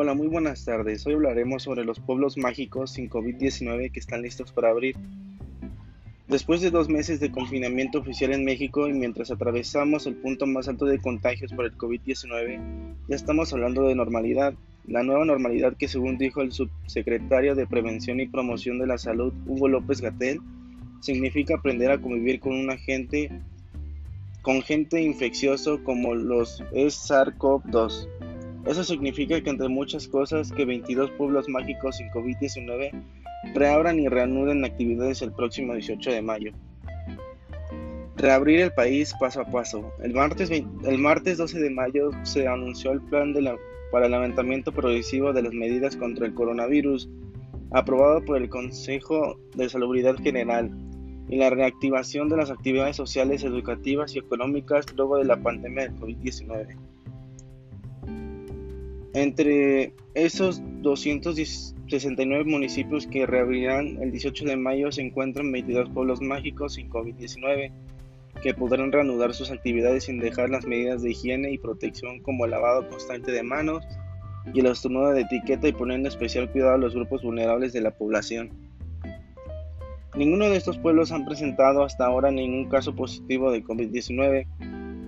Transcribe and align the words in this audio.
Hola, 0.00 0.14
muy 0.14 0.28
buenas 0.28 0.64
tardes. 0.64 1.04
Hoy 1.08 1.14
hablaremos 1.14 1.64
sobre 1.64 1.84
los 1.84 1.98
pueblos 1.98 2.38
mágicos 2.38 2.92
sin 2.92 3.10
COVID-19 3.10 3.90
que 3.90 3.98
están 3.98 4.22
listos 4.22 4.52
para 4.52 4.70
abrir. 4.70 4.94
Después 6.28 6.60
de 6.60 6.70
dos 6.70 6.88
meses 6.88 7.18
de 7.18 7.32
confinamiento 7.32 7.98
oficial 7.98 8.32
en 8.32 8.44
México 8.44 8.86
y 8.86 8.92
mientras 8.92 9.32
atravesamos 9.32 10.06
el 10.06 10.14
punto 10.14 10.46
más 10.46 10.68
alto 10.68 10.84
de 10.84 11.00
contagios 11.00 11.52
por 11.52 11.64
el 11.64 11.76
COVID-19, 11.76 12.60
ya 13.08 13.16
estamos 13.16 13.52
hablando 13.52 13.88
de 13.88 13.96
normalidad. 13.96 14.54
La 14.86 15.02
nueva 15.02 15.24
normalidad 15.24 15.76
que 15.76 15.88
según 15.88 16.16
dijo 16.16 16.42
el 16.42 16.52
subsecretario 16.52 17.56
de 17.56 17.66
Prevención 17.66 18.20
y 18.20 18.28
Promoción 18.28 18.78
de 18.78 18.86
la 18.86 18.98
Salud, 18.98 19.32
Hugo 19.46 19.66
López 19.66 20.00
Gatel, 20.00 20.38
significa 21.00 21.56
aprender 21.56 21.90
a 21.90 22.00
convivir 22.00 22.38
con 22.38 22.52
una 22.52 22.76
gente 22.76 23.32
con 24.42 24.62
gente 24.62 25.02
infeccioso 25.02 25.82
como 25.82 26.14
los 26.14 26.62
SARS-CoV-2. 26.72 28.17
Eso 28.68 28.84
significa 28.84 29.40
que 29.40 29.48
entre 29.48 29.68
muchas 29.68 30.06
cosas 30.06 30.52
que 30.52 30.66
22 30.66 31.10
pueblos 31.12 31.48
mágicos 31.48 31.96
sin 31.96 32.10
COVID-19 32.10 32.90
reabran 33.54 33.98
y 33.98 34.08
reanuden 34.08 34.62
actividades 34.62 35.22
el 35.22 35.32
próximo 35.32 35.72
18 35.72 36.10
de 36.10 36.20
mayo. 36.20 36.52
Reabrir 38.16 38.60
el 38.60 38.72
país 38.72 39.14
paso 39.18 39.40
a 39.40 39.46
paso. 39.46 39.90
El 40.02 40.12
martes, 40.12 40.50
el 40.50 40.98
martes 40.98 41.38
12 41.38 41.60
de 41.60 41.70
mayo 41.70 42.10
se 42.24 42.46
anunció 42.46 42.92
el 42.92 43.00
plan 43.00 43.34
para 43.90 44.04
el 44.04 44.12
levantamiento 44.12 44.70
progresivo 44.70 45.32
de 45.32 45.44
las 45.44 45.54
medidas 45.54 45.96
contra 45.96 46.26
el 46.26 46.34
coronavirus, 46.34 47.08
aprobado 47.70 48.22
por 48.22 48.36
el 48.36 48.50
Consejo 48.50 49.40
de 49.54 49.70
Salubridad 49.70 50.16
General, 50.16 50.70
y 51.30 51.36
la 51.36 51.48
reactivación 51.48 52.28
de 52.28 52.36
las 52.36 52.50
actividades 52.50 52.96
sociales, 52.96 53.44
educativas 53.44 54.14
y 54.14 54.18
económicas 54.18 54.84
luego 54.94 55.16
de 55.16 55.24
la 55.24 55.36
pandemia 55.36 55.84
del 55.84 55.96
COVID-19. 55.96 56.76
Entre 59.18 59.94
esos 60.14 60.62
269 60.80 62.44
municipios 62.44 63.04
que 63.08 63.26
reabrirán 63.26 64.00
el 64.00 64.12
18 64.12 64.44
de 64.44 64.56
mayo 64.56 64.92
se 64.92 65.02
encuentran 65.02 65.50
22 65.50 65.90
pueblos 65.90 66.22
mágicos 66.22 66.74
sin 66.74 66.88
COVID-19 66.88 67.72
que 68.40 68.54
podrán 68.54 68.92
reanudar 68.92 69.34
sus 69.34 69.50
actividades 69.50 70.04
sin 70.04 70.20
dejar 70.20 70.50
las 70.50 70.66
medidas 70.66 71.02
de 71.02 71.10
higiene 71.10 71.50
y 71.50 71.58
protección 71.58 72.20
como 72.20 72.44
el 72.44 72.52
lavado 72.52 72.88
constante 72.88 73.32
de 73.32 73.42
manos 73.42 73.84
y 74.54 74.60
el 74.60 74.66
estornudo 74.66 75.10
de 75.10 75.22
etiqueta 75.22 75.66
y 75.66 75.72
poniendo 75.72 76.08
especial 76.08 76.48
cuidado 76.52 76.74
a 76.74 76.78
los 76.78 76.94
grupos 76.94 77.24
vulnerables 77.24 77.72
de 77.72 77.80
la 77.80 77.90
población. 77.90 78.50
Ninguno 80.14 80.48
de 80.48 80.58
estos 80.58 80.78
pueblos 80.78 81.10
han 81.10 81.24
presentado 81.24 81.82
hasta 81.82 82.06
ahora 82.06 82.30
ningún 82.30 82.68
caso 82.68 82.94
positivo 82.94 83.50
de 83.50 83.64
COVID-19 83.64 84.46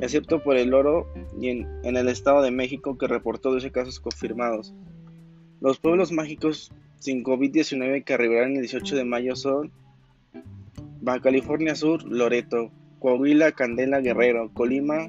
excepto 0.00 0.42
por 0.42 0.56
el 0.56 0.72
oro 0.72 1.06
y 1.40 1.50
en, 1.50 1.66
el 1.84 2.08
Estado 2.08 2.42
de 2.42 2.50
México 2.50 2.98
que 2.98 3.06
reportó 3.06 3.52
12 3.52 3.70
casos 3.70 4.00
confirmados. 4.00 4.74
Los 5.60 5.78
pueblos 5.78 6.12
mágicos 6.12 6.72
sin 6.98 7.22
COVID-19 7.24 8.04
que 8.04 8.14
arribarán 8.14 8.56
el 8.56 8.62
18 8.62 8.96
de 8.96 9.04
mayo 9.04 9.36
son 9.36 9.70
Baja 11.00 11.20
California 11.20 11.74
Sur, 11.74 12.02
Loreto, 12.04 12.70
Coahuila, 12.98 13.52
Candela, 13.52 14.00
Guerrero, 14.00 14.50
Colima, 14.52 15.08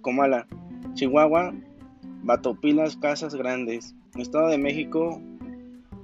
Comala, 0.00 0.46
Chihuahua, 0.94 1.54
Batopilas, 2.22 2.96
Casas 2.96 3.34
Grandes, 3.34 3.94
Estado 4.16 4.48
de 4.48 4.58
México, 4.58 5.20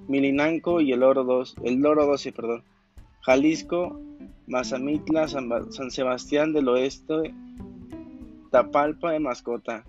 Milinanco 0.08 0.80
y 0.80 0.92
el 0.92 1.02
Oro 1.02 1.24
2, 1.24 1.56
el 1.64 1.84
Oro 1.84 2.06
12, 2.06 2.32
perdón, 2.32 2.62
Jalisco, 3.22 4.00
Mazamitla, 4.46 5.28
San 5.28 5.90
Sebastián 5.90 6.52
del 6.52 6.68
Oeste, 6.68 7.34
Tapalpa 8.50 9.12
de 9.12 9.20
Mascota, 9.20 9.84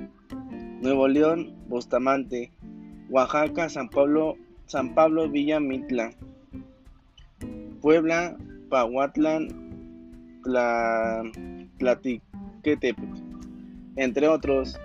Nuevo 0.81 1.08
León, 1.08 1.56
Bustamante, 1.67 2.52
Oaxaca, 3.09 3.70
San 3.70 3.90
Pablo, 3.90 4.38
San 4.68 4.94
Pablo 4.94 5.28
Villa 5.28 5.59
Mitla, 5.59 6.12
Puebla, 7.81 8.38
Pahuatlán, 8.69 9.47
Tlatiquetepec, 11.80 13.09
entre 13.96 14.28
otros. 14.28 14.80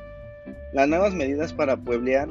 Las 0.73 0.89
nuevas 0.89 1.15
medidas 1.15 1.53
para 1.53 1.77
pueblear 1.77 2.31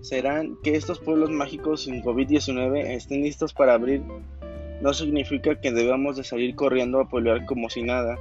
serán 0.00 0.56
que 0.62 0.74
estos 0.74 1.00
pueblos 1.00 1.28
mágicos 1.28 1.84
sin 1.84 2.02
COVID-19 2.02 2.86
estén 2.94 3.20
listos 3.22 3.52
para 3.52 3.74
abrir. 3.74 4.02
No 4.80 4.94
significa 4.94 5.60
que 5.60 5.70
debamos 5.70 6.16
de 6.16 6.24
salir 6.24 6.54
corriendo 6.54 6.98
a 6.98 7.10
pueblear 7.10 7.44
como 7.44 7.68
si 7.68 7.82
nada 7.82 8.18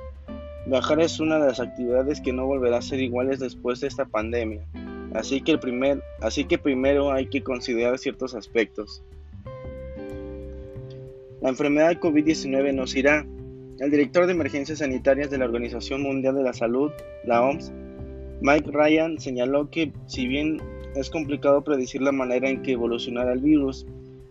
Viajar 0.68 1.00
es 1.00 1.22
una 1.22 1.40
de 1.40 1.48
las 1.48 1.62
actividades 1.62 2.20
que 2.20 2.34
no 2.34 2.46
volverá 2.46 2.80
a 2.80 2.82
ser 2.82 3.00
iguales 3.00 3.40
después 3.40 3.80
de 3.80 3.88
esta 3.88 4.04
pandemia, 4.04 4.68
así 5.14 5.40
que, 5.40 5.58
así 6.20 6.44
que 6.44 6.58
primero 6.58 7.14
hay 7.14 7.28
que 7.28 7.42
considerar 7.42 7.98
ciertos 7.98 8.36
aspectos. 8.36 9.02
La 11.42 11.48
enfermedad 11.48 11.88
de 11.88 12.00
COVID-19 12.02 12.74
nos 12.74 12.98
irá. 12.98 13.26
El 13.80 13.92
director 13.92 14.26
de 14.26 14.34
emergencias 14.34 14.80
sanitarias 14.80 15.30
de 15.30 15.38
la 15.38 15.46
Organización 15.46 16.02
Mundial 16.02 16.36
de 16.36 16.44
la 16.44 16.52
Salud, 16.52 16.92
la 17.24 17.44
OMS, 17.44 17.72
Mike 18.42 18.70
Ryan, 18.72 19.20
señaló 19.20 19.70
que 19.70 19.94
si 20.08 20.28
bien 20.28 20.58
es 20.96 21.10
complicado 21.10 21.64
predecir 21.64 22.02
la 22.02 22.12
manera 22.12 22.50
en 22.50 22.62
que 22.62 22.74
evolucionará 22.74 23.32
el 23.32 23.40
virus, 23.40 23.86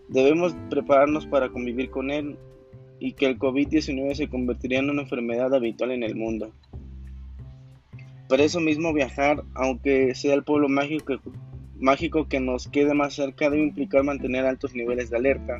debemos 0.09 0.55
prepararnos 0.69 1.25
para 1.25 1.49
convivir 1.49 1.89
con 1.89 2.11
él 2.11 2.37
y 2.99 3.13
que 3.13 3.25
el 3.25 3.37
COVID-19 3.37 4.15
se 4.15 4.29
convertiría 4.29 4.79
en 4.79 4.89
una 4.89 5.03
enfermedad 5.03 5.53
habitual 5.53 5.91
en 5.91 6.03
el 6.03 6.15
mundo. 6.15 6.51
Por 8.27 8.41
eso 8.41 8.59
mismo 8.59 8.93
viajar, 8.93 9.43
aunque 9.53 10.13
sea 10.13 10.33
el 10.33 10.43
pueblo 10.43 10.67
mágico, 10.67 12.27
que 12.27 12.39
nos 12.39 12.67
quede 12.67 12.93
más 12.93 13.13
cerca, 13.13 13.49
debe 13.49 13.63
implicar 13.63 14.03
mantener 14.03 14.45
altos 14.45 14.75
niveles 14.75 15.09
de 15.09 15.17
alerta. 15.17 15.59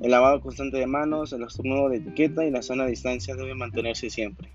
El 0.00 0.10
lavado 0.10 0.40
constante 0.40 0.78
de 0.78 0.86
manos, 0.86 1.32
el 1.32 1.42
estornudo 1.42 1.90
de 1.90 1.98
etiqueta 1.98 2.44
y 2.44 2.50
la 2.50 2.62
sana 2.62 2.86
distancia 2.86 3.36
deben 3.36 3.58
mantenerse 3.58 4.08
siempre. 4.08 4.48